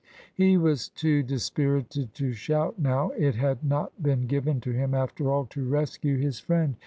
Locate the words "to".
2.15-2.33, 4.61-4.71, 5.51-5.63